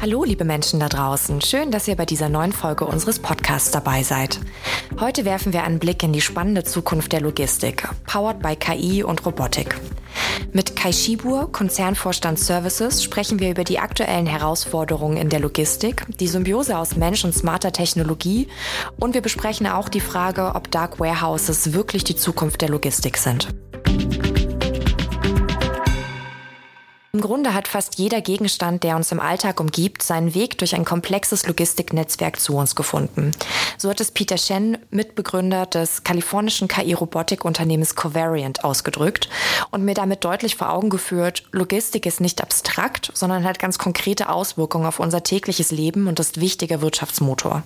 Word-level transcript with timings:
Hallo, 0.00 0.24
liebe 0.24 0.46
Menschen 0.46 0.80
da 0.80 0.88
draußen. 0.88 1.42
Schön, 1.42 1.70
dass 1.70 1.86
ihr 1.86 1.94
bei 1.94 2.06
dieser 2.06 2.30
neuen 2.30 2.52
Folge 2.52 2.86
unseres 2.86 3.18
Podcasts 3.18 3.70
dabei 3.70 4.02
seid. 4.02 4.40
Heute 4.98 5.26
werfen 5.26 5.52
wir 5.52 5.62
einen 5.62 5.78
Blick 5.78 6.02
in 6.02 6.14
die 6.14 6.22
spannende 6.22 6.64
Zukunft 6.64 7.12
der 7.12 7.20
Logistik, 7.20 7.86
powered 8.06 8.40
by 8.40 8.56
KI 8.56 9.02
und 9.02 9.26
Robotik. 9.26 9.78
Mit 10.54 10.74
Kai 10.74 10.92
Schibur, 10.92 11.52
Konzernvorstand 11.52 12.38
Services, 12.38 13.04
sprechen 13.04 13.40
wir 13.40 13.50
über 13.50 13.64
die 13.64 13.78
aktuellen 13.78 14.24
Herausforderungen 14.24 15.18
in 15.18 15.28
der 15.28 15.40
Logistik, 15.40 16.06
die 16.18 16.28
Symbiose 16.28 16.78
aus 16.78 16.96
Mensch 16.96 17.22
und 17.26 17.34
smarter 17.34 17.70
Technologie 17.70 18.48
und 18.98 19.12
wir 19.12 19.20
besprechen 19.20 19.66
auch 19.66 19.90
die 19.90 20.00
Frage, 20.00 20.52
ob 20.54 20.70
Dark 20.70 20.98
Warehouses 20.98 21.74
wirklich 21.74 22.04
die 22.04 22.16
Zukunft 22.16 22.62
der 22.62 22.70
Logistik 22.70 23.18
sind. 23.18 23.48
Im 27.12 27.22
Grunde 27.22 27.54
hat 27.54 27.66
fast 27.66 27.98
jeder 27.98 28.20
Gegenstand, 28.20 28.84
der 28.84 28.94
uns 28.94 29.10
im 29.10 29.18
Alltag 29.18 29.58
umgibt, 29.58 30.00
seinen 30.00 30.32
Weg 30.32 30.58
durch 30.58 30.76
ein 30.76 30.84
komplexes 30.84 31.44
Logistiknetzwerk 31.44 32.38
zu 32.38 32.54
uns 32.54 32.76
gefunden. 32.76 33.32
So 33.78 33.90
hat 33.90 34.00
es 34.00 34.12
Peter 34.12 34.38
Shen, 34.38 34.78
Mitbegründer 34.92 35.66
des 35.66 36.04
kalifornischen 36.04 36.68
KI-Robotikunternehmens 36.68 37.96
Covariant, 37.96 38.62
ausgedrückt 38.62 39.28
und 39.72 39.84
mir 39.84 39.94
damit 39.94 40.24
deutlich 40.24 40.54
vor 40.54 40.70
Augen 40.70 40.88
geführt, 40.88 41.42
Logistik 41.50 42.06
ist 42.06 42.20
nicht 42.20 42.40
abstrakt, 42.40 43.10
sondern 43.12 43.42
hat 43.42 43.58
ganz 43.58 43.78
konkrete 43.78 44.28
Auswirkungen 44.28 44.86
auf 44.86 45.00
unser 45.00 45.24
tägliches 45.24 45.72
Leben 45.72 46.06
und 46.06 46.20
ist 46.20 46.40
wichtiger 46.40 46.80
Wirtschaftsmotor. 46.80 47.64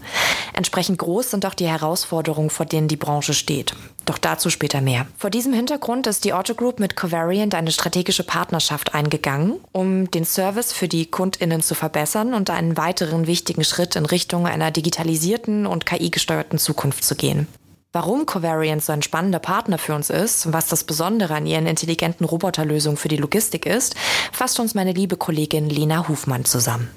Entsprechend 0.55 0.97
groß 0.97 1.33
sind 1.33 1.45
auch 1.45 1.53
die 1.53 1.69
Herausforderungen, 1.69 2.49
vor 2.49 2.65
denen 2.65 2.89
die 2.89 2.97
Branche 2.97 3.35
steht. 3.35 3.75
Doch 4.07 4.19
dazu 4.19 4.49
später 4.51 4.81
mehr. 4.81 5.07
Vor 5.19 5.31
diesem 5.31 5.53
Hintergrund 5.53 6.07
ist 6.07 6.25
die 6.25 6.33
Otto 6.33 6.55
Group 6.55 6.79
mit 6.79 6.95
Covariant 6.95 7.55
eine 7.55 7.73
strategische 7.73 8.23
Partnerschaft 8.23 8.95
eingegangen, 8.95 9.34
um 9.73 10.11
den 10.11 10.25
Service 10.25 10.73
für 10.73 10.89
die 10.89 11.07
KundInnen 11.07 11.63
zu 11.63 11.75
verbessern 11.75 12.35
und 12.35 12.51
einen 12.51 12.77
weiteren 12.77 13.27
wichtigen 13.27 13.65
Schritt 13.65 13.97
in 13.97 14.07
Richtung 14.07 14.47
einer 14.47 14.71
digitalisierten 14.71 15.67
und 15.67 15.87
KI-gesteuerten 15.87 16.59
Zukunft 16.59 17.05
zu 17.05 17.15
gehen. 17.15 17.47
Warum 17.93 18.27
Covariant 18.27 18.83
so 18.83 18.93
ein 18.93 19.03
spannender 19.03 19.39
Partner 19.39 19.79
für 19.79 19.95
uns 19.95 20.11
ist 20.11 20.47
und 20.47 20.53
was 20.53 20.67
das 20.67 20.83
Besondere 20.83 21.35
an 21.35 21.47
ihren 21.47 21.67
intelligenten 21.67 22.25
Roboterlösungen 22.25 22.97
für 22.97 23.09
die 23.09 23.17
Logistik 23.17 23.67
ist, 23.67 23.95
fasst 24.33 24.59
uns 24.59 24.75
meine 24.75 24.93
liebe 24.93 25.17
Kollegin 25.17 25.71
Lena 25.71 26.09
Hufmann 26.09 26.45
zusammen. 26.45 26.91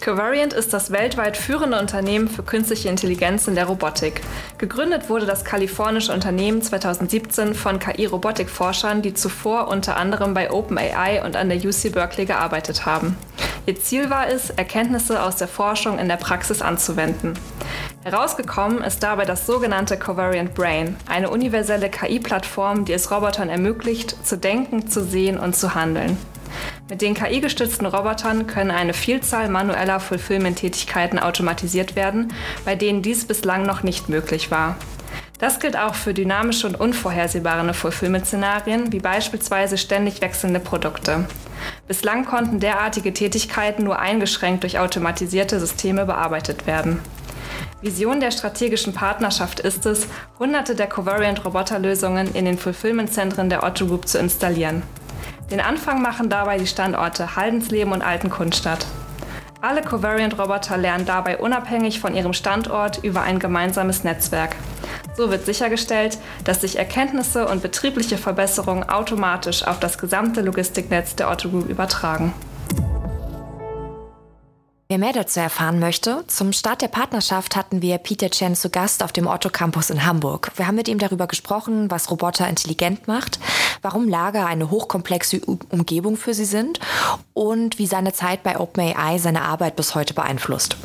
Covariant 0.00 0.54
ist 0.54 0.72
das 0.72 0.92
weltweit 0.92 1.36
führende 1.36 1.78
Unternehmen 1.78 2.26
für 2.26 2.42
künstliche 2.42 2.88
Intelligenz 2.88 3.46
in 3.48 3.54
der 3.54 3.66
Robotik. 3.66 4.22
Gegründet 4.56 5.10
wurde 5.10 5.26
das 5.26 5.44
kalifornische 5.44 6.14
Unternehmen 6.14 6.62
2017 6.62 7.54
von 7.54 7.78
KI-Robotikforschern, 7.78 9.02
die 9.02 9.12
zuvor 9.12 9.68
unter 9.68 9.98
anderem 9.98 10.32
bei 10.32 10.50
OpenAI 10.50 11.22
und 11.22 11.36
an 11.36 11.50
der 11.50 11.58
UC 11.58 11.92
Berkeley 11.92 12.24
gearbeitet 12.24 12.86
haben. 12.86 13.18
Ihr 13.66 13.78
Ziel 13.78 14.08
war 14.08 14.26
es, 14.26 14.48
Erkenntnisse 14.48 15.22
aus 15.22 15.36
der 15.36 15.48
Forschung 15.48 15.98
in 15.98 16.08
der 16.08 16.16
Praxis 16.16 16.62
anzuwenden. 16.62 17.34
Herausgekommen 18.02 18.82
ist 18.82 19.02
dabei 19.02 19.26
das 19.26 19.44
sogenannte 19.44 19.98
Covariant 19.98 20.54
Brain, 20.54 20.96
eine 21.10 21.28
universelle 21.28 21.90
KI-Plattform, 21.90 22.86
die 22.86 22.94
es 22.94 23.10
Robotern 23.10 23.50
ermöglicht, 23.50 24.26
zu 24.26 24.38
denken, 24.38 24.88
zu 24.88 25.04
sehen 25.04 25.38
und 25.38 25.54
zu 25.54 25.74
handeln. 25.74 26.16
Mit 26.90 27.02
den 27.02 27.14
KI-gestützten 27.14 27.86
Robotern 27.86 28.48
können 28.48 28.72
eine 28.72 28.94
Vielzahl 28.94 29.48
manueller 29.48 30.00
Fulfillment-Tätigkeiten 30.00 31.20
automatisiert 31.20 31.94
werden, 31.94 32.32
bei 32.64 32.74
denen 32.74 33.00
dies 33.00 33.26
bislang 33.26 33.62
noch 33.62 33.84
nicht 33.84 34.08
möglich 34.08 34.50
war. 34.50 34.76
Das 35.38 35.60
gilt 35.60 35.78
auch 35.78 35.94
für 35.94 36.12
dynamische 36.14 36.66
und 36.66 36.80
unvorhersehbare 36.80 37.72
Fulfillment-Szenarien, 37.74 38.92
wie 38.92 38.98
beispielsweise 38.98 39.78
ständig 39.78 40.20
wechselnde 40.20 40.58
Produkte. 40.58 41.26
Bislang 41.86 42.24
konnten 42.24 42.58
derartige 42.58 43.14
Tätigkeiten 43.14 43.84
nur 43.84 44.00
eingeschränkt 44.00 44.64
durch 44.64 44.80
automatisierte 44.80 45.60
Systeme 45.60 46.06
bearbeitet 46.06 46.66
werden. 46.66 47.00
Vision 47.82 48.18
der 48.18 48.32
strategischen 48.32 48.94
Partnerschaft 48.94 49.60
ist 49.60 49.86
es, 49.86 50.08
hunderte 50.40 50.74
der 50.74 50.88
Covariant-Roboterlösungen 50.88 52.34
in 52.34 52.46
den 52.46 52.58
Fulfillment-Zentren 52.58 53.48
der 53.48 53.62
Otto 53.62 53.86
Group 53.86 54.08
zu 54.08 54.18
installieren. 54.18 54.82
Den 55.50 55.60
Anfang 55.60 56.00
machen 56.00 56.28
dabei 56.28 56.58
die 56.58 56.66
Standorte 56.66 57.34
Haldensleben 57.34 57.92
und 57.92 58.02
Altenkundstadt. 58.02 58.86
Alle 59.60 59.82
Covariant-Roboter 59.82 60.78
lernen 60.78 61.06
dabei 61.06 61.38
unabhängig 61.38 61.98
von 61.98 62.14
ihrem 62.14 62.32
Standort 62.32 63.02
über 63.02 63.22
ein 63.22 63.40
gemeinsames 63.40 64.04
Netzwerk. 64.04 64.54
So 65.16 65.30
wird 65.30 65.44
sichergestellt, 65.44 66.18
dass 66.44 66.60
sich 66.60 66.78
Erkenntnisse 66.78 67.48
und 67.48 67.62
betriebliche 67.62 68.16
Verbesserungen 68.16 68.88
automatisch 68.88 69.66
auf 69.66 69.80
das 69.80 69.98
gesamte 69.98 70.40
Logistiknetz 70.40 71.16
der 71.16 71.28
Otto 71.28 71.50
Group 71.50 71.68
übertragen. 71.68 72.32
Wer 74.90 74.98
mehr 74.98 75.12
dazu 75.12 75.38
erfahren 75.38 75.78
möchte, 75.78 76.24
zum 76.26 76.52
Start 76.52 76.82
der 76.82 76.88
Partnerschaft 76.88 77.54
hatten 77.54 77.80
wir 77.80 77.98
Peter 77.98 78.28
Chen 78.28 78.56
zu 78.56 78.70
Gast 78.70 79.04
auf 79.04 79.12
dem 79.12 79.28
Otto 79.28 79.48
Campus 79.48 79.88
in 79.88 80.04
Hamburg. 80.04 80.50
Wir 80.56 80.66
haben 80.66 80.74
mit 80.74 80.88
ihm 80.88 80.98
darüber 80.98 81.28
gesprochen, 81.28 81.88
was 81.92 82.10
Roboter 82.10 82.48
intelligent 82.48 83.06
macht, 83.06 83.38
warum 83.82 84.08
Lager 84.08 84.46
eine 84.46 84.70
hochkomplexe 84.70 85.40
Umgebung 85.70 86.16
für 86.16 86.34
sie 86.34 86.44
sind 86.44 86.80
und 87.32 87.78
wie 87.78 87.86
seine 87.86 88.12
Zeit 88.12 88.42
bei 88.42 88.58
OpenAI 88.58 89.18
seine 89.18 89.42
Arbeit 89.42 89.76
bis 89.76 89.94
heute 89.94 90.14
beeinflusst. 90.14 90.76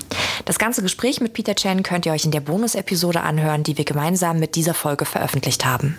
Das 0.45 0.59
ganze 0.59 0.81
Gespräch 0.81 1.21
mit 1.21 1.33
Peter 1.33 1.55
Chen 1.55 1.83
könnt 1.83 2.05
ihr 2.05 2.11
euch 2.11 2.25
in 2.25 2.31
der 2.31 2.41
Bonus-Episode 2.41 3.21
anhören, 3.21 3.63
die 3.63 3.77
wir 3.77 3.85
gemeinsam 3.85 4.39
mit 4.39 4.55
dieser 4.55 4.73
Folge 4.73 5.05
veröffentlicht 5.05 5.65
haben. 5.65 5.97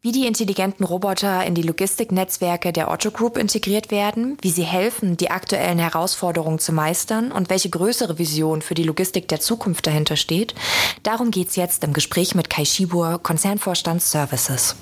Wie 0.00 0.12
die 0.12 0.28
intelligenten 0.28 0.84
Roboter 0.84 1.44
in 1.44 1.56
die 1.56 1.62
Logistiknetzwerke 1.62 2.72
der 2.72 2.88
Otto 2.88 3.10
Group 3.10 3.36
integriert 3.36 3.90
werden, 3.90 4.38
wie 4.40 4.50
sie 4.50 4.62
helfen, 4.62 5.16
die 5.16 5.30
aktuellen 5.30 5.80
Herausforderungen 5.80 6.60
zu 6.60 6.72
meistern 6.72 7.32
und 7.32 7.50
welche 7.50 7.68
größere 7.68 8.16
Vision 8.16 8.62
für 8.62 8.74
die 8.74 8.84
Logistik 8.84 9.26
der 9.26 9.40
Zukunft 9.40 9.88
dahinter 9.88 10.14
steht, 10.14 10.54
darum 11.02 11.32
geht 11.32 11.48
es 11.48 11.56
jetzt 11.56 11.82
im 11.82 11.92
Gespräch 11.92 12.36
mit 12.36 12.48
Kai 12.48 12.64
Schibur, 12.64 13.18
Konzernvorstand 13.20 14.00
Services. 14.00 14.76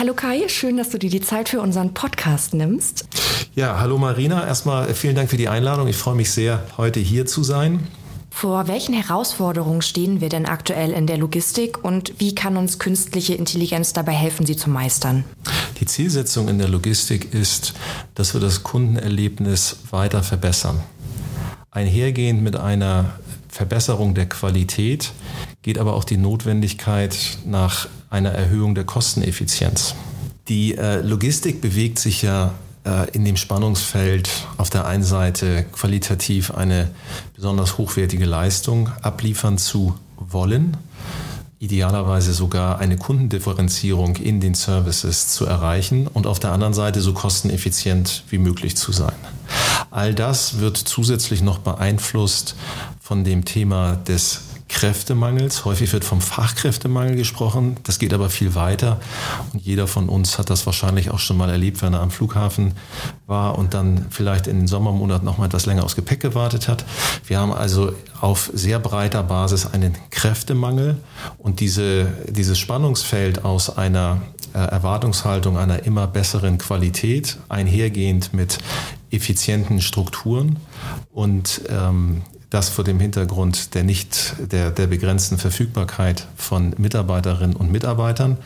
Hallo 0.00 0.14
Kai, 0.14 0.48
schön, 0.48 0.78
dass 0.78 0.88
du 0.88 0.98
dir 0.98 1.10
die 1.10 1.20
Zeit 1.20 1.50
für 1.50 1.60
unseren 1.60 1.92
Podcast 1.92 2.54
nimmst. 2.54 3.04
Ja, 3.54 3.78
hallo 3.80 3.98
Marina. 3.98 4.46
Erstmal 4.46 4.94
vielen 4.94 5.14
Dank 5.14 5.28
für 5.28 5.36
die 5.36 5.50
Einladung. 5.50 5.88
Ich 5.88 5.96
freue 5.98 6.14
mich 6.14 6.30
sehr, 6.30 6.62
heute 6.78 7.00
hier 7.00 7.26
zu 7.26 7.42
sein. 7.42 7.86
Vor 8.30 8.66
welchen 8.66 8.94
Herausforderungen 8.94 9.82
stehen 9.82 10.22
wir 10.22 10.30
denn 10.30 10.46
aktuell 10.46 10.92
in 10.92 11.06
der 11.06 11.18
Logistik 11.18 11.84
und 11.84 12.14
wie 12.16 12.34
kann 12.34 12.56
uns 12.56 12.78
künstliche 12.78 13.34
Intelligenz 13.34 13.92
dabei 13.92 14.12
helfen, 14.12 14.46
sie 14.46 14.56
zu 14.56 14.70
meistern? 14.70 15.24
Die 15.80 15.84
Zielsetzung 15.84 16.48
in 16.48 16.58
der 16.58 16.68
Logistik 16.68 17.34
ist, 17.34 17.74
dass 18.14 18.32
wir 18.32 18.40
das 18.40 18.62
Kundenerlebnis 18.62 19.80
weiter 19.90 20.22
verbessern. 20.22 20.80
Einhergehend 21.72 22.42
mit 22.42 22.56
einer 22.56 23.12
Verbesserung 23.48 24.14
der 24.14 24.28
Qualität 24.28 25.12
geht 25.62 25.78
aber 25.78 25.94
auch 25.94 26.04
die 26.04 26.16
Notwendigkeit 26.16 27.38
nach 27.46 27.86
einer 28.10 28.30
Erhöhung 28.30 28.74
der 28.74 28.84
Kosteneffizienz. 28.84 29.94
Die 30.48 30.76
äh, 30.76 31.00
Logistik 31.00 31.60
bewegt 31.60 32.00
sich 32.00 32.22
ja 32.22 32.54
äh, 32.84 33.08
in 33.12 33.24
dem 33.24 33.36
Spannungsfeld 33.36 34.28
auf 34.56 34.68
der 34.68 34.86
einen 34.86 35.04
Seite 35.04 35.64
qualitativ 35.70 36.50
eine 36.50 36.90
besonders 37.36 37.78
hochwertige 37.78 38.24
Leistung 38.24 38.90
abliefern 39.02 39.58
zu 39.58 39.94
wollen, 40.16 40.76
idealerweise 41.60 42.32
sogar 42.32 42.80
eine 42.80 42.96
Kundendifferenzierung 42.96 44.16
in 44.16 44.40
den 44.40 44.54
Services 44.54 45.28
zu 45.28 45.46
erreichen 45.46 46.08
und 46.08 46.26
auf 46.26 46.40
der 46.40 46.50
anderen 46.50 46.74
Seite 46.74 47.00
so 47.00 47.12
kosteneffizient 47.12 48.24
wie 48.28 48.38
möglich 48.38 48.76
zu 48.76 48.90
sein. 48.90 49.14
All 49.90 50.14
das 50.14 50.60
wird 50.60 50.76
zusätzlich 50.76 51.42
noch 51.42 51.58
beeinflusst 51.58 52.54
von 53.00 53.24
dem 53.24 53.44
Thema 53.44 53.96
des 53.96 54.42
Kräftemangels. 54.70 55.64
Häufig 55.64 55.92
wird 55.92 56.04
vom 56.04 56.20
Fachkräftemangel 56.20 57.16
gesprochen. 57.16 57.76
Das 57.82 57.98
geht 57.98 58.14
aber 58.14 58.30
viel 58.30 58.54
weiter. 58.54 59.00
Und 59.52 59.60
jeder 59.62 59.88
von 59.88 60.08
uns 60.08 60.38
hat 60.38 60.48
das 60.48 60.64
wahrscheinlich 60.64 61.10
auch 61.10 61.18
schon 61.18 61.36
mal 61.36 61.50
erlebt, 61.50 61.82
wenn 61.82 61.92
er 61.92 62.00
am 62.00 62.12
Flughafen 62.12 62.74
war 63.26 63.58
und 63.58 63.74
dann 63.74 64.06
vielleicht 64.10 64.46
in 64.46 64.60
den 64.60 64.68
Sommermonaten 64.68 65.24
noch 65.24 65.38
mal 65.38 65.46
etwas 65.46 65.66
länger 65.66 65.84
aufs 65.84 65.96
Gepäck 65.96 66.20
gewartet 66.20 66.68
hat. 66.68 66.84
Wir 67.26 67.40
haben 67.40 67.52
also 67.52 67.92
auf 68.20 68.50
sehr 68.54 68.78
breiter 68.78 69.24
Basis 69.24 69.66
einen 69.66 69.96
Kräftemangel 70.10 70.98
und 71.38 71.58
diese, 71.58 72.06
dieses 72.28 72.58
Spannungsfeld 72.58 73.44
aus 73.44 73.76
einer 73.76 74.22
Erwartungshaltung 74.58 75.56
einer 75.56 75.84
immer 75.84 76.06
besseren 76.06 76.58
Qualität 76.58 77.38
einhergehend 77.48 78.32
mit 78.32 78.58
effizienten 79.10 79.80
Strukturen 79.80 80.58
und 81.12 81.62
ähm, 81.68 82.22
das 82.50 82.68
vor 82.68 82.84
dem 82.84 82.98
Hintergrund 82.98 83.74
der 83.74 83.84
nicht 83.84 84.34
der, 84.50 84.70
der 84.72 84.88
begrenzten 84.88 85.38
Verfügbarkeit 85.38 86.26
von 86.36 86.74
Mitarbeiterinnen 86.78 87.54
und 87.54 87.70
Mitarbeitern 87.70 88.38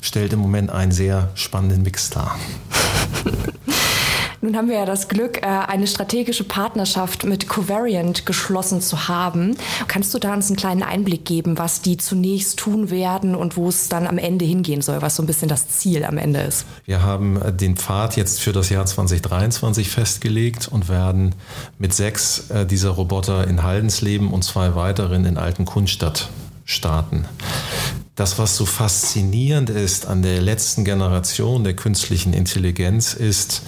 stellt 0.00 0.32
im 0.32 0.38
Moment 0.38 0.70
einen 0.70 0.92
sehr 0.92 1.30
spannenden 1.34 1.82
Mix 1.82 2.10
dar. 2.10 2.38
Nun 4.42 4.56
haben 4.56 4.68
wir 4.68 4.76
ja 4.76 4.86
das 4.86 5.08
Glück, 5.08 5.42
äh, 5.42 5.46
eine 5.46 5.86
strategische 5.86 6.44
Partnerschaft 6.44 7.24
mit 7.24 7.46
Covariant 7.46 8.24
geschlossen 8.24 8.80
zu 8.80 9.06
haben. 9.06 9.54
Kannst 9.86 10.14
du 10.14 10.18
da 10.18 10.32
uns 10.32 10.46
einen 10.46 10.56
kleinen 10.56 10.82
Einblick 10.82 11.26
geben, 11.26 11.58
was 11.58 11.82
die 11.82 11.98
zunächst 11.98 12.58
tun 12.58 12.90
werden 12.90 13.34
und 13.34 13.58
wo 13.58 13.68
es 13.68 13.90
dann 13.90 14.06
am 14.06 14.16
Ende 14.16 14.46
hingehen 14.46 14.80
soll, 14.80 15.02
was 15.02 15.16
so 15.16 15.22
ein 15.22 15.26
bisschen 15.26 15.48
das 15.48 15.68
Ziel 15.68 16.04
am 16.04 16.16
Ende 16.16 16.40
ist? 16.40 16.64
Wir 16.86 17.02
haben 17.02 17.40
äh, 17.40 17.52
den 17.52 17.76
Pfad 17.76 18.16
jetzt 18.16 18.40
für 18.40 18.52
das 18.52 18.70
Jahr 18.70 18.86
2023 18.86 19.90
festgelegt 19.90 20.68
und 20.68 20.88
werden 20.88 21.34
mit 21.78 21.92
sechs 21.92 22.48
äh, 22.48 22.64
dieser 22.64 22.90
Roboter 22.90 23.46
in 23.46 23.62
Haldensleben 23.62 24.30
und 24.32 24.42
zwei 24.42 24.74
weiteren 24.74 25.26
in 25.26 25.36
Altenkunstadt 25.36 26.30
starten. 26.64 27.26
Das, 28.16 28.38
was 28.38 28.56
so 28.56 28.66
faszinierend 28.66 29.70
ist 29.70 30.06
an 30.06 30.22
der 30.22 30.42
letzten 30.42 30.84
Generation 30.84 31.64
der 31.64 31.74
künstlichen 31.74 32.32
Intelligenz, 32.34 33.14
ist, 33.14 33.62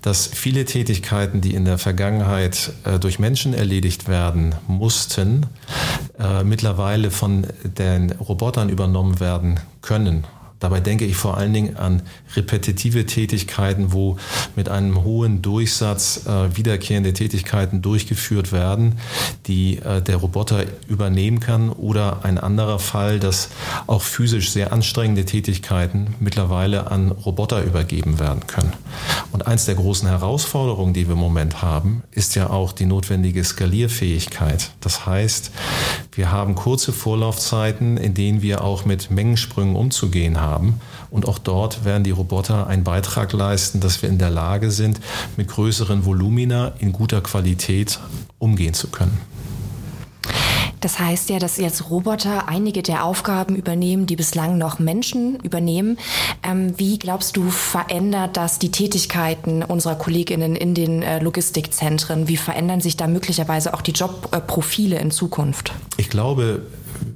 dass 0.00 0.26
viele 0.26 0.64
Tätigkeiten, 0.64 1.40
die 1.40 1.54
in 1.54 1.64
der 1.64 1.78
Vergangenheit 1.78 2.72
äh, 2.84 2.98
durch 2.98 3.18
Menschen 3.18 3.54
erledigt 3.54 4.08
werden 4.08 4.54
mussten, 4.66 5.46
äh, 6.18 6.42
mittlerweile 6.42 7.10
von 7.10 7.46
den 7.62 8.12
Robotern 8.12 8.68
übernommen 8.70 9.20
werden 9.20 9.60
können. 9.82 10.24
Dabei 10.62 10.78
denke 10.78 11.04
ich 11.04 11.16
vor 11.16 11.36
allen 11.36 11.52
Dingen 11.52 11.76
an 11.76 12.02
repetitive 12.36 13.04
Tätigkeiten, 13.04 13.92
wo 13.92 14.16
mit 14.54 14.68
einem 14.68 15.02
hohen 15.02 15.42
Durchsatz 15.42 16.24
äh, 16.24 16.56
wiederkehrende 16.56 17.12
Tätigkeiten 17.12 17.82
durchgeführt 17.82 18.52
werden, 18.52 18.94
die 19.48 19.78
äh, 19.78 20.00
der 20.00 20.18
Roboter 20.18 20.64
übernehmen 20.86 21.40
kann. 21.40 21.68
Oder 21.68 22.24
ein 22.24 22.38
anderer 22.38 22.78
Fall, 22.78 23.18
dass 23.18 23.48
auch 23.88 24.02
physisch 24.02 24.52
sehr 24.52 24.72
anstrengende 24.72 25.24
Tätigkeiten 25.24 26.14
mittlerweile 26.20 26.92
an 26.92 27.10
Roboter 27.10 27.64
übergeben 27.64 28.20
werden 28.20 28.46
können. 28.46 28.72
Und 29.32 29.48
eins 29.48 29.64
der 29.64 29.74
großen 29.74 30.08
Herausforderungen, 30.08 30.94
die 30.94 31.08
wir 31.08 31.14
im 31.14 31.18
Moment 31.18 31.60
haben, 31.60 32.04
ist 32.12 32.36
ja 32.36 32.50
auch 32.50 32.70
die 32.70 32.86
notwendige 32.86 33.42
Skalierfähigkeit. 33.42 34.70
Das 34.80 35.06
heißt, 35.06 35.50
wir 36.12 36.30
haben 36.30 36.54
kurze 36.54 36.92
Vorlaufzeiten, 36.92 37.96
in 37.96 38.14
denen 38.14 38.42
wir 38.42 38.62
auch 38.62 38.84
mit 38.84 39.10
Mengensprüngen 39.10 39.74
umzugehen 39.74 40.40
haben 40.40 40.51
haben. 40.52 40.80
Und 41.10 41.26
auch 41.26 41.38
dort 41.38 41.84
werden 41.84 42.04
die 42.04 42.10
Roboter 42.10 42.66
einen 42.66 42.84
Beitrag 42.84 43.32
leisten, 43.32 43.80
dass 43.80 44.02
wir 44.02 44.08
in 44.08 44.18
der 44.18 44.30
Lage 44.30 44.70
sind, 44.70 45.00
mit 45.36 45.48
größeren 45.48 46.04
Volumina 46.04 46.72
in 46.78 46.92
guter 46.92 47.20
Qualität 47.20 47.98
umgehen 48.38 48.74
zu 48.74 48.88
können. 48.88 49.18
Das 50.82 50.98
heißt 50.98 51.30
ja, 51.30 51.38
dass 51.38 51.58
jetzt 51.58 51.90
Roboter 51.90 52.48
einige 52.48 52.82
der 52.82 53.04
Aufgaben 53.04 53.54
übernehmen, 53.54 54.06
die 54.06 54.16
bislang 54.16 54.58
noch 54.58 54.80
Menschen 54.80 55.36
übernehmen. 55.36 55.96
Ähm, 56.42 56.74
wie 56.76 56.98
glaubst 56.98 57.36
du, 57.36 57.50
verändert 57.50 58.36
das 58.36 58.58
die 58.58 58.72
Tätigkeiten 58.72 59.62
unserer 59.62 59.94
Kolleginnen 59.94 60.56
in 60.56 60.74
den 60.74 61.02
äh, 61.02 61.20
Logistikzentren? 61.20 62.26
Wie 62.26 62.36
verändern 62.36 62.80
sich 62.80 62.96
da 62.96 63.06
möglicherweise 63.06 63.74
auch 63.74 63.80
die 63.80 63.92
Jobprofile 63.92 64.98
in 64.98 65.12
Zukunft? 65.12 65.72
Ich 65.98 66.10
glaube, 66.10 66.62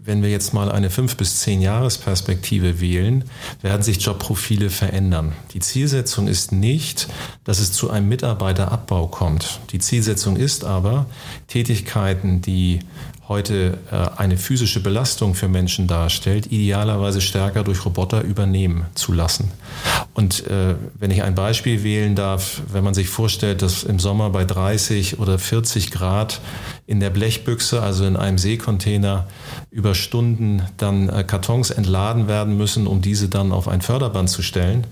wenn 0.06 0.22
wir 0.22 0.30
jetzt 0.30 0.54
mal 0.54 0.70
eine 0.70 0.88
fünf 0.88 1.16
bis 1.16 1.40
zehn 1.40 1.60
Jahresperspektive 1.60 2.80
wählen, 2.80 3.24
werden 3.60 3.82
sich 3.82 4.00
Jobprofile 4.00 4.70
verändern. 4.70 5.32
Die 5.52 5.60
Zielsetzung 5.60 6.28
ist 6.28 6.52
nicht, 6.52 7.08
dass 7.44 7.58
es 7.58 7.72
zu 7.72 7.90
einem 7.90 8.08
Mitarbeiterabbau 8.08 9.08
kommt. 9.08 9.60
Die 9.72 9.80
Zielsetzung 9.80 10.36
ist 10.36 10.64
aber, 10.64 11.06
Tätigkeiten, 11.48 12.40
die 12.40 12.78
heute 13.28 13.78
äh, 13.90 14.20
eine 14.20 14.37
physische 14.37 14.81
Belastung 14.81 15.34
für 15.34 15.49
Menschen 15.49 15.87
darstellt, 15.87 16.46
idealerweise 16.52 17.20
stärker 17.20 17.64
durch 17.64 17.84
Roboter 17.84 18.23
übernehmen 18.23 18.87
zu 18.94 19.12
lassen. 19.12 19.50
Und 20.14 20.46
äh, 20.46 20.76
wenn 20.99 21.11
ich 21.11 21.23
ein 21.23 21.34
Beispiel 21.34 21.82
wählen 21.82 22.14
darf, 22.14 22.62
wenn 22.73 22.84
man 22.84 22.94
sich 22.94 23.08
vorstellt, 23.08 23.62
dass 23.62 23.82
im 23.82 23.99
Sommer 23.99 24.31
bei 24.31 24.44
30 24.44 25.19
oder 25.19 25.38
40 25.38 25.90
Grad 25.90 26.40
in 26.87 27.00
der 27.00 27.11
Blechbüchse, 27.11 27.82
also 27.82 28.05
in 28.05 28.17
einem 28.17 28.38
Seekontainer, 28.38 29.26
über 29.70 29.94
Stunden 29.94 30.62
dann 30.76 31.08
äh, 31.08 31.25
Kartons 31.25 31.70
entladen 31.70 32.28
werden 32.28 32.56
müssen, 32.56 32.87
um 32.87 33.02
diese 33.02 33.28
dann 33.28 33.50
auf 33.50 33.67
ein 33.67 33.82
Förderband 33.82 34.31
zu 34.31 34.43
stellen, 34.43 34.87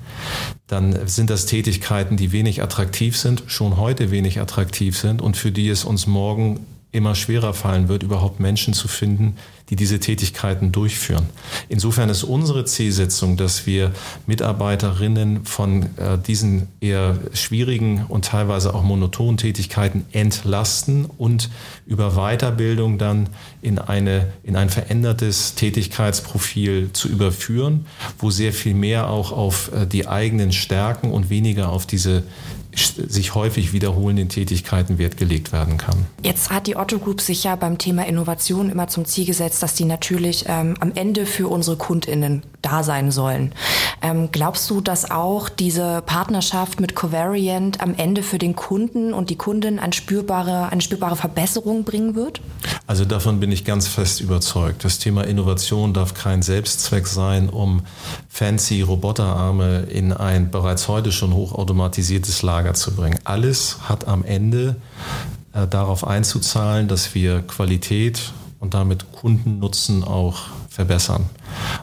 dann 0.66 1.06
sind 1.06 1.30
das 1.30 1.46
Tätigkeiten, 1.46 2.16
die 2.16 2.32
wenig 2.32 2.62
attraktiv 2.62 3.16
sind, 3.16 3.44
schon 3.46 3.76
heute 3.76 4.10
wenig 4.10 4.40
attraktiv 4.40 4.98
sind 4.98 5.22
und 5.22 5.36
für 5.36 5.52
die 5.52 5.68
es 5.68 5.84
uns 5.84 6.08
morgen 6.08 6.66
immer 6.94 7.14
schwerer 7.14 7.54
fallen 7.54 7.88
wird, 7.88 8.02
überhaupt 8.02 8.40
Menschen 8.40 8.72
zu 8.72 8.86
finden, 8.88 9.36
die 9.70 9.76
diese 9.76 9.98
Tätigkeiten 9.98 10.72
durchführen. 10.72 11.26
Insofern 11.68 12.08
ist 12.08 12.22
unsere 12.22 12.64
Zielsetzung, 12.64 13.36
dass 13.36 13.66
wir 13.66 13.92
Mitarbeiterinnen 14.26 15.44
von 15.44 15.82
äh, 15.96 16.18
diesen 16.24 16.68
eher 16.80 17.18
schwierigen 17.32 18.04
und 18.08 18.26
teilweise 18.26 18.74
auch 18.74 18.82
monotonen 18.82 19.38
Tätigkeiten 19.38 20.04
entlasten 20.12 21.06
und 21.06 21.50
über 21.86 22.12
Weiterbildung 22.12 22.98
dann 22.98 23.28
in, 23.62 23.78
eine, 23.78 24.32
in 24.42 24.54
ein 24.54 24.68
verändertes 24.68 25.54
Tätigkeitsprofil 25.54 26.92
zu 26.92 27.08
überführen, 27.08 27.86
wo 28.18 28.30
sehr 28.30 28.52
viel 28.52 28.74
mehr 28.74 29.08
auch 29.08 29.32
auf 29.32 29.72
äh, 29.72 29.86
die 29.86 30.06
eigenen 30.06 30.52
Stärken 30.52 31.10
und 31.10 31.30
weniger 31.30 31.70
auf 31.70 31.86
diese 31.86 32.22
sich 32.76 33.34
häufig 33.34 33.72
wiederholenden 33.72 34.28
Tätigkeiten 34.28 34.98
Wert 34.98 35.16
gelegt 35.16 35.52
werden 35.52 35.78
kann. 35.78 36.06
Jetzt 36.22 36.50
hat 36.50 36.66
die 36.66 36.76
Otto 36.84 36.98
Group 36.98 37.22
sich 37.22 37.44
ja 37.44 37.56
beim 37.56 37.78
Thema 37.78 38.06
Innovation 38.06 38.68
immer 38.68 38.88
zum 38.88 39.06
Ziel 39.06 39.24
gesetzt, 39.24 39.62
dass 39.62 39.72
die 39.72 39.86
natürlich 39.86 40.44
ähm, 40.48 40.74
am 40.80 40.92
Ende 40.94 41.24
für 41.24 41.48
unsere 41.48 41.78
KundInnen 41.78 42.42
da 42.60 42.82
sein 42.82 43.10
sollen. 43.10 43.52
Ähm, 44.02 44.28
glaubst 44.32 44.68
du, 44.68 44.82
dass 44.82 45.10
auch 45.10 45.48
diese 45.48 46.02
Partnerschaft 46.04 46.82
mit 46.82 46.94
Covariant 46.94 47.80
am 47.80 47.94
Ende 47.94 48.22
für 48.22 48.36
den 48.36 48.54
Kunden 48.54 49.14
und 49.14 49.30
die 49.30 49.36
Kundin 49.36 49.78
eine 49.78 49.94
spürbare, 49.94 50.68
eine 50.68 50.82
spürbare 50.82 51.16
Verbesserung 51.16 51.84
bringen 51.84 52.14
wird? 52.16 52.42
Also 52.86 53.06
davon 53.06 53.40
bin 53.40 53.50
ich 53.50 53.64
ganz 53.64 53.88
fest 53.88 54.20
überzeugt. 54.20 54.84
Das 54.84 54.98
Thema 54.98 55.24
Innovation 55.24 55.94
darf 55.94 56.12
kein 56.12 56.42
Selbstzweck 56.42 57.06
sein, 57.06 57.48
um 57.48 57.80
fancy 58.28 58.82
Roboterarme 58.82 59.84
in 59.84 60.12
ein 60.12 60.50
bereits 60.50 60.86
heute 60.88 61.12
schon 61.12 61.32
hochautomatisiertes 61.32 62.42
Lager 62.42 62.74
zu 62.74 62.94
bringen. 62.94 63.18
Alles 63.24 63.78
hat 63.88 64.06
am 64.06 64.22
Ende 64.22 64.76
äh, 65.54 65.66
darauf 65.66 66.06
einzuzahlen, 66.06 66.88
dass 66.88 67.14
wir 67.14 67.42
Qualität 67.42 68.32
und 68.60 68.74
damit 68.74 69.12
Kundennutzen 69.12 70.04
auch 70.04 70.42
verbessern. 70.68 71.26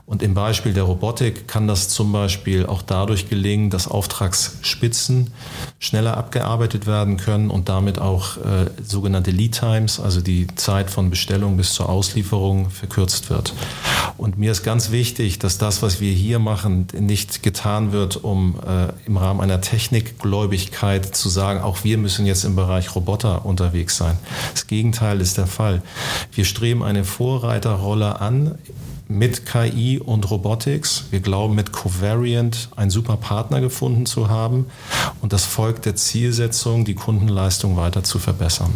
Und 0.06 0.24
im 0.24 0.34
Beispiel 0.34 0.74
der 0.74 0.84
Robotik 0.84 1.48
kann 1.48 1.68
das 1.68 1.90
zum 1.90 2.12
Beispiel 2.12 2.66
auch 2.66 2.82
dadurch 2.82 3.30
gelingen, 3.30 3.70
dass 3.70 3.88
Auftragsspitzen 3.88 5.32
schneller 5.80 6.18
abgearbeitet 6.18 6.88
werden 6.88 7.18
können 7.18 7.50
und 7.50 7.70
damit 7.70 8.00
auch 8.00 8.38
äh, 8.38 8.70
sogenannte 8.84 9.32
Lead 9.32 9.60
Times, 9.60 10.00
also 10.00 10.22
die 10.22 10.48
Zeit 10.56 10.90
von 10.90 11.10
Bestellung 11.10 11.58
bis 11.58 11.74
zur 11.74 11.90
Auslieferung, 11.90 12.70
verkürzt 12.70 13.30
wird. 13.30 13.54
Und 14.18 14.38
mir 14.38 14.52
ist 14.52 14.64
ganz 14.64 14.92
wichtig, 14.92 15.40
dass 15.40 15.58
das, 15.58 15.82
was 15.82 16.00
wir 16.00 16.12
hier 16.12 16.40
machen, 16.40 16.88
nicht 16.98 17.44
getan 17.44 17.92
wird, 17.92 18.24
um 18.24 18.60
äh, 18.66 18.90
im 19.08 19.18
Rahmen 19.18 19.42
einer 19.42 19.62
Technikgläubigkeit 19.62 21.16
zu 21.16 21.30
sagen, 21.30 21.62
auch 21.62 21.84
wir 21.84 21.98
müssen 21.98 22.26
jetzt 22.26 22.44
im 22.44 22.56
Bereich 22.56 22.96
Roboter 22.96 23.46
unterwegs 23.46 23.98
sein. 23.98 24.18
Das 24.54 24.68
Gegenteil 24.68 25.22
ist 25.22 25.38
der 25.38 25.48
Fall. 25.48 25.82
Wir 26.34 26.46
streben 26.46 26.84
eine 26.84 27.04
Vorreiterrolle 27.04 28.22
an 28.22 28.58
mit 29.18 29.46
KI 29.46 30.00
und 30.00 30.30
Robotics. 30.30 31.06
Wir 31.12 31.20
glauben, 31.20 31.56
mit 31.56 31.72
Covariant 31.72 32.70
einen 32.76 32.92
super 32.92 33.18
Partner 33.18 33.62
gefunden 33.62 34.06
zu 34.06 34.30
haben. 34.30 34.66
Und 35.22 35.34
das 35.34 35.46
folgt 35.46 35.86
der 35.86 35.96
Zielsetzung, 35.96 36.86
die 36.86 36.96
Kundenleistung 36.96 37.78
weiter 37.78 38.04
zu 38.04 38.20
verbessern. 38.20 38.72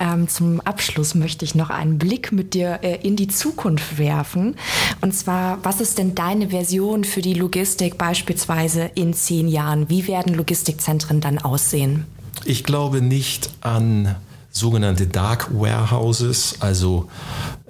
Ähm, 0.00 0.28
zum 0.28 0.60
Abschluss 0.60 1.14
möchte 1.14 1.44
ich 1.44 1.54
noch 1.54 1.70
einen 1.70 1.98
Blick 1.98 2.30
mit 2.30 2.54
dir 2.54 2.80
äh, 2.82 2.96
in 3.02 3.16
die 3.16 3.28
Zukunft 3.28 3.98
werfen. 3.98 4.54
Und 5.00 5.12
zwar, 5.12 5.58
was 5.64 5.80
ist 5.80 5.98
denn 5.98 6.14
deine 6.14 6.50
Version 6.50 7.02
für 7.02 7.20
die 7.20 7.34
Logistik 7.34 7.98
beispielsweise 7.98 8.90
in 8.94 9.12
zehn 9.12 9.48
Jahren? 9.48 9.88
Wie 9.90 10.06
werden 10.06 10.34
Logistikzentren 10.34 11.20
dann 11.20 11.38
aussehen? 11.38 12.06
Ich 12.44 12.62
glaube 12.62 13.02
nicht 13.02 13.50
an 13.60 14.14
sogenannte 14.50 15.06
Dark 15.06 15.48
Warehouses, 15.52 16.56
also 16.60 17.08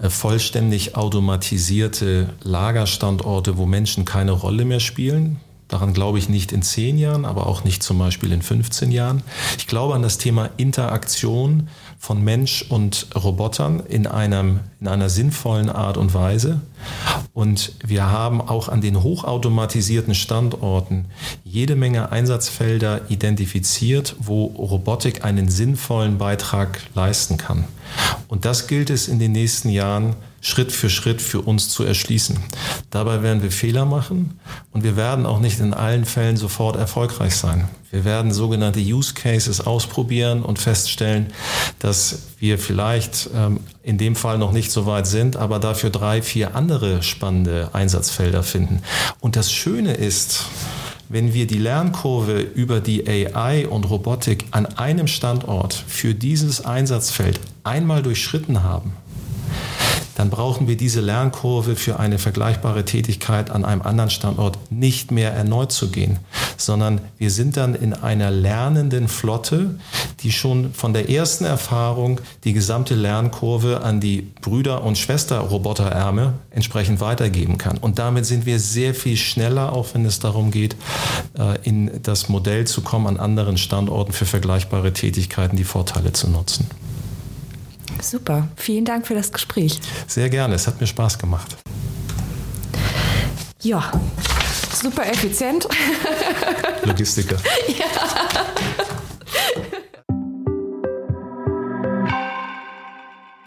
äh, 0.00 0.08
vollständig 0.08 0.96
automatisierte 0.96 2.30
Lagerstandorte, 2.42 3.56
wo 3.56 3.66
Menschen 3.66 4.04
keine 4.04 4.32
Rolle 4.32 4.64
mehr 4.64 4.80
spielen. 4.80 5.40
Daran 5.68 5.92
glaube 5.92 6.18
ich 6.18 6.30
nicht 6.30 6.52
in 6.52 6.62
zehn 6.62 6.96
Jahren, 6.96 7.26
aber 7.26 7.46
auch 7.46 7.62
nicht 7.62 7.82
zum 7.82 7.98
Beispiel 7.98 8.32
in 8.32 8.40
15 8.40 8.90
Jahren. 8.90 9.22
Ich 9.58 9.66
glaube 9.66 9.94
an 9.94 10.02
das 10.02 10.16
Thema 10.16 10.48
Interaktion 10.56 11.68
von 11.98 12.24
Mensch 12.24 12.64
und 12.68 13.08
Robotern 13.14 13.80
in, 13.80 14.06
einem, 14.06 14.60
in 14.80 14.88
einer 14.88 15.10
sinnvollen 15.10 15.68
Art 15.68 15.98
und 15.98 16.14
Weise. 16.14 16.62
Und 17.34 17.72
wir 17.84 18.10
haben 18.10 18.40
auch 18.40 18.68
an 18.68 18.80
den 18.80 19.02
hochautomatisierten 19.02 20.14
Standorten 20.14 21.06
jede 21.44 21.76
Menge 21.76 22.10
Einsatzfelder 22.10 23.10
identifiziert, 23.10 24.16
wo 24.18 24.46
Robotik 24.46 25.24
einen 25.24 25.50
sinnvollen 25.50 26.16
Beitrag 26.16 26.80
leisten 26.94 27.36
kann. 27.36 27.64
Und 28.28 28.44
das 28.44 28.68
gilt 28.68 28.88
es 28.90 29.06
in 29.06 29.18
den 29.18 29.32
nächsten 29.32 29.68
Jahren 29.68 30.16
Schritt 30.40 30.72
für 30.72 30.90
Schritt 30.90 31.20
für 31.20 31.40
uns 31.40 31.68
zu 31.68 31.84
erschließen. 31.84 32.38
Dabei 32.90 33.22
werden 33.22 33.42
wir 33.42 33.50
Fehler 33.50 33.84
machen 33.84 34.38
und 34.72 34.84
wir 34.84 34.96
werden 34.96 35.26
auch 35.26 35.40
nicht 35.40 35.60
in 35.60 35.74
allen 35.74 36.04
Fällen 36.04 36.36
sofort 36.36 36.76
erfolgreich 36.76 37.34
sein. 37.34 37.68
Wir 37.90 38.04
werden 38.04 38.32
sogenannte 38.32 38.80
Use 38.80 39.14
Cases 39.14 39.60
ausprobieren 39.60 40.42
und 40.42 40.58
feststellen, 40.58 41.28
dass 41.78 42.28
wir 42.38 42.58
vielleicht 42.58 43.30
ähm, 43.34 43.60
in 43.82 43.98
dem 43.98 44.14
Fall 44.14 44.38
noch 44.38 44.52
nicht 44.52 44.70
so 44.70 44.86
weit 44.86 45.06
sind, 45.06 45.36
aber 45.36 45.58
dafür 45.58 45.90
drei, 45.90 46.20
vier 46.20 46.54
andere 46.54 47.02
spannende 47.02 47.70
Einsatzfelder 47.72 48.42
finden. 48.42 48.82
Und 49.20 49.36
das 49.36 49.50
Schöne 49.50 49.94
ist, 49.94 50.44
wenn 51.08 51.32
wir 51.32 51.46
die 51.46 51.58
Lernkurve 51.58 52.40
über 52.40 52.80
die 52.80 53.08
AI 53.08 53.66
und 53.66 53.88
Robotik 53.88 54.44
an 54.50 54.66
einem 54.66 55.06
Standort 55.06 55.72
für 55.72 56.14
dieses 56.14 56.64
Einsatzfeld 56.64 57.40
einmal 57.64 58.02
durchschritten 58.02 58.62
haben, 58.62 58.92
dann 60.18 60.30
brauchen 60.30 60.66
wir 60.66 60.76
diese 60.76 61.00
Lernkurve 61.00 61.76
für 61.76 62.00
eine 62.00 62.18
vergleichbare 62.18 62.84
Tätigkeit 62.84 63.50
an 63.50 63.64
einem 63.64 63.82
anderen 63.82 64.10
Standort 64.10 64.58
nicht 64.68 65.12
mehr 65.12 65.32
erneut 65.32 65.70
zu 65.70 65.92
gehen, 65.92 66.18
sondern 66.56 67.00
wir 67.18 67.30
sind 67.30 67.56
dann 67.56 67.76
in 67.76 67.94
einer 67.94 68.32
lernenden 68.32 69.06
Flotte, 69.06 69.78
die 70.24 70.32
schon 70.32 70.74
von 70.74 70.92
der 70.92 71.08
ersten 71.08 71.44
Erfahrung 71.44 72.20
die 72.42 72.52
gesamte 72.52 72.96
Lernkurve 72.96 73.82
an 73.82 74.00
die 74.00 74.22
Brüder- 74.40 74.82
und 74.82 74.98
Schwester-Roboterärme 74.98 76.32
entsprechend 76.50 77.00
weitergeben 77.00 77.56
kann. 77.56 77.78
Und 77.78 78.00
damit 78.00 78.26
sind 78.26 78.44
wir 78.44 78.58
sehr 78.58 78.96
viel 78.96 79.16
schneller, 79.16 79.72
auch 79.72 79.94
wenn 79.94 80.04
es 80.04 80.18
darum 80.18 80.50
geht, 80.50 80.74
äh, 81.38 81.60
in 81.62 82.02
das 82.02 82.28
Modell 82.28 82.66
zu 82.66 82.80
kommen, 82.80 83.06
an 83.06 83.18
anderen 83.18 83.56
Standorten 83.56 84.12
für 84.12 84.26
vergleichbare 84.26 84.92
Tätigkeiten 84.92 85.56
die 85.56 85.62
Vorteile 85.62 86.12
zu 86.12 86.28
nutzen. 86.28 86.66
Super, 88.00 88.48
vielen 88.56 88.84
Dank 88.84 89.06
für 89.06 89.14
das 89.14 89.32
Gespräch. 89.32 89.80
Sehr 90.06 90.28
gerne, 90.28 90.54
es 90.54 90.66
hat 90.66 90.80
mir 90.80 90.86
Spaß 90.86 91.18
gemacht. 91.18 91.56
Ja, 93.62 93.90
super 94.80 95.06
effizient. 95.06 95.66
Logistiker. 96.84 97.36
ja. 97.68 97.84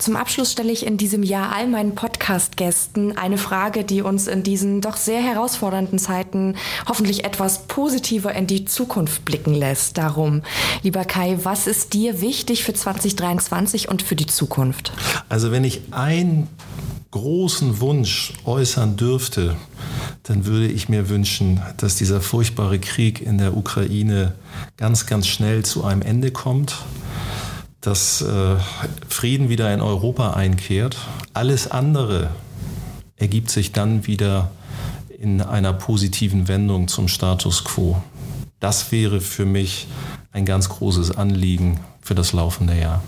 Zum 0.02 0.16
Abschluss 0.16 0.54
stelle 0.54 0.72
ich 0.72 0.84
in 0.84 0.98
diesem 0.98 1.22
Jahr 1.22 1.56
all 1.56 1.68
meinen 1.68 1.94
Podcast-Gästen 1.94 3.20
eine 3.20 3.38
Frage, 3.38 3.84
die 3.84 4.02
uns 4.02 4.26
in 4.26 4.42
diesen 4.42 4.82
doch 4.82 4.98
sehr 4.98 5.22
herausfordernden 5.22 6.00
Zeiten 6.00 6.56
hoffentlich 6.88 7.24
etwas 7.24 7.68
positiver 7.68 8.34
in 8.34 8.48
die 8.48 8.66
Zukunft 8.66 9.26
blicken 9.26 9.54
lässt. 9.54 10.00
Darum, 10.00 10.42
lieber 10.82 11.06
Kai, 11.06 11.38
was 11.44 11.68
ist 11.68 11.94
dir 11.94 12.20
wichtig 12.20 12.64
für 12.64 12.74
2023 12.74 13.90
und 13.90 14.02
für 14.02 14.16
die 14.16 14.26
Zukunft? 14.26 14.92
Also 15.30 15.52
wenn 15.52 15.64
ich 15.64 15.82
einen 15.92 16.48
großen 17.12 17.80
Wunsch 17.80 18.34
äußern 18.44 18.98
dürfte, 18.98 19.56
dann 20.24 20.48
würde 20.48 20.66
ich 20.66 20.90
mir 20.90 21.10
wünschen, 21.10 21.62
dass 21.78 21.96
dieser 21.96 22.22
furchtbare 22.22 22.80
Krieg 22.80 23.22
in 23.22 23.38
der 23.38 23.56
Ukraine 23.56 24.34
ganz, 24.78 25.06
ganz 25.06 25.28
schnell 25.28 25.64
zu 25.64 25.84
einem 25.84 26.02
Ende 26.02 26.32
kommt 26.32 26.76
dass 27.82 28.22
äh, 28.22 28.56
Frieden 29.10 29.50
wieder 29.50 29.74
in 29.74 29.82
Europa 29.82 30.32
einkehrt. 30.32 30.98
Alles 31.34 31.70
andere 31.70 32.30
ergibt 33.16 33.50
sich 33.50 33.72
dann 33.72 34.08
wieder 34.08 34.52
in 35.20 35.42
einer 35.42 35.74
positiven 35.74 36.48
Wendung 36.48 36.88
zum 36.88 37.08
Status 37.08 37.64
quo. 37.64 38.02
Das 38.60 38.92
wäre 38.92 39.22
für 39.22 39.46
mich 39.46 39.88
ein 40.32 40.46
ganz 40.46 40.70
großes 40.70 41.12
Anliegen 41.18 41.80
für 42.02 42.16
das 42.16 42.34
laufende 42.34 42.80
Jahr. 42.80 43.04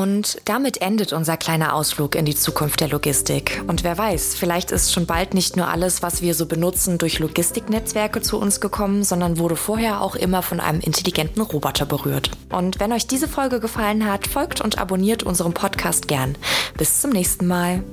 Und 0.00 0.38
damit 0.46 0.80
endet 0.80 1.12
unser 1.12 1.36
kleiner 1.36 1.74
Ausflug 1.74 2.14
in 2.14 2.24
die 2.24 2.34
Zukunft 2.34 2.80
der 2.80 2.88
Logistik. 2.88 3.62
Und 3.66 3.84
wer 3.84 3.98
weiß, 3.98 4.34
vielleicht 4.34 4.70
ist 4.70 4.94
schon 4.94 5.04
bald 5.04 5.34
nicht 5.34 5.58
nur 5.58 5.68
alles, 5.68 6.02
was 6.02 6.22
wir 6.22 6.34
so 6.34 6.46
benutzen, 6.46 6.96
durch 6.96 7.18
Logistiknetzwerke 7.18 8.22
zu 8.22 8.38
uns 8.38 8.62
gekommen, 8.62 9.04
sondern 9.04 9.36
wurde 9.36 9.56
vorher 9.56 10.00
auch 10.00 10.14
immer 10.14 10.40
von 10.40 10.58
einem 10.58 10.80
intelligenten 10.80 11.42
Roboter 11.42 11.84
berührt. 11.84 12.30
Und 12.48 12.80
wenn 12.80 12.94
euch 12.94 13.08
diese 13.08 13.28
Folge 13.28 13.60
gefallen 13.60 14.10
hat, 14.10 14.26
folgt 14.26 14.62
und 14.62 14.78
abonniert 14.78 15.22
unserem 15.22 15.52
Podcast 15.52 16.08
gern. 16.08 16.34
Bis 16.78 17.02
zum 17.02 17.10
nächsten 17.10 17.46
Mal. 17.46 17.84